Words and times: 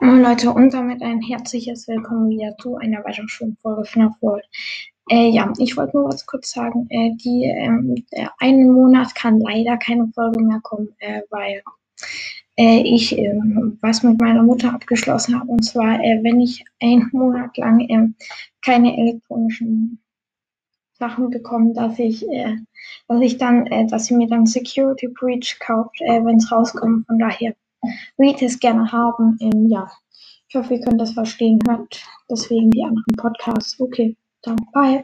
Moin 0.00 0.22
Leute 0.22 0.52
und 0.52 0.72
damit 0.72 1.02
ein 1.02 1.20
herzliches 1.20 1.88
Willkommen 1.88 2.30
wieder 2.30 2.56
zu 2.58 2.76
einer 2.76 3.04
weiteren 3.04 3.28
schönen 3.28 3.56
Folge 3.60 3.84
FNAF 3.84 4.14
World. 4.20 4.44
Äh, 5.10 5.30
ja, 5.30 5.52
ich 5.58 5.76
wollte 5.76 5.96
nur 5.96 6.06
was 6.06 6.24
kurz 6.24 6.52
sagen. 6.52 6.86
Äh, 6.88 7.16
die, 7.16 7.46
ähm, 7.46 8.06
der 8.12 8.30
einen 8.38 8.70
Monat 8.70 9.16
kann 9.16 9.40
leider 9.40 9.76
keine 9.76 10.06
Folge 10.14 10.40
mehr 10.40 10.60
kommen, 10.62 10.94
äh, 11.00 11.22
weil 11.30 11.62
äh, 12.56 12.80
ich 12.82 13.18
ähm, 13.18 13.76
was 13.80 14.04
mit 14.04 14.20
meiner 14.20 14.44
Mutter 14.44 14.72
abgeschlossen 14.72 15.34
habe. 15.34 15.50
Und 15.50 15.64
zwar, 15.64 15.98
äh, 15.98 16.22
wenn 16.22 16.40
ich 16.40 16.64
einen 16.80 17.08
Monat 17.10 17.56
lang 17.56 17.80
ähm, 17.88 18.14
keine 18.62 18.96
elektronischen 18.96 20.00
Sachen 20.92 21.28
bekomme, 21.30 21.72
dass 21.72 21.98
ich, 21.98 22.24
äh, 22.28 22.54
dass 23.08 23.20
ich 23.20 23.36
dann, 23.36 23.64
dass 23.88 24.04
sie 24.04 24.14
mir 24.14 24.28
dann 24.28 24.46
Security 24.46 25.08
Breach 25.08 25.58
kauft, 25.58 25.98
wenn 25.98 26.36
es 26.36 26.52
rauskommt. 26.52 27.04
Von 27.08 27.18
daher 27.18 27.56
es 28.46 28.58
gerne 28.58 28.90
haben. 28.92 29.36
Ähm, 29.40 29.68
ja, 29.68 29.88
ich 30.48 30.54
hoffe, 30.56 30.74
ihr 30.74 30.80
könnt 30.80 31.00
das 31.00 31.12
verstehen. 31.12 31.58
Hört 31.68 32.02
deswegen 32.30 32.70
die 32.70 32.82
anderen 32.82 33.14
Podcasts. 33.16 33.78
Okay, 33.80 34.16
dann 34.42 34.56
bye. 34.72 34.96